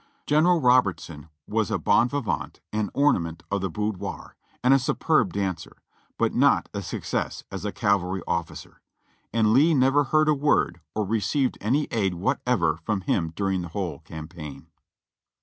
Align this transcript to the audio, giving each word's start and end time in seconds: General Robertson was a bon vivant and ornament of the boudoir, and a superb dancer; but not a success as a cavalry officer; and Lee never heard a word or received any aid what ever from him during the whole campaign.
General 0.25 0.59
Robertson 0.59 1.29
was 1.47 1.69
a 1.69 1.77
bon 1.77 2.09
vivant 2.09 2.59
and 2.73 2.89
ornament 2.95 3.43
of 3.51 3.61
the 3.61 3.69
boudoir, 3.69 4.35
and 4.63 4.73
a 4.73 4.79
superb 4.79 5.31
dancer; 5.33 5.77
but 6.17 6.33
not 6.33 6.67
a 6.73 6.81
success 6.81 7.43
as 7.51 7.65
a 7.65 7.71
cavalry 7.71 8.23
officer; 8.25 8.81
and 9.31 9.53
Lee 9.53 9.75
never 9.75 10.05
heard 10.05 10.27
a 10.27 10.33
word 10.33 10.81
or 10.95 11.05
received 11.05 11.55
any 11.61 11.87
aid 11.91 12.15
what 12.15 12.41
ever 12.47 12.77
from 12.77 13.01
him 13.01 13.31
during 13.35 13.61
the 13.61 13.67
whole 13.67 13.99
campaign. 13.99 14.65